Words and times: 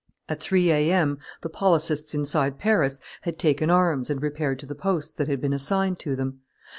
At 0.27 0.41
three 0.41 0.71
A. 0.71 0.91
M.. 0.91 1.19
the 1.41 1.49
policists 1.51 2.15
inside 2.15 2.57
Paris 2.57 2.99
had 3.21 3.37
taken 3.37 3.69
arms 3.69 4.09
and 4.09 4.19
repaired 4.19 4.57
to 4.57 4.65
the 4.65 4.73
posts 4.73 5.11
that 5.11 5.27
had 5.27 5.39
been 5.39 5.53
assigned 5.53 5.99
to 5.99 6.15
them. 6.15 6.39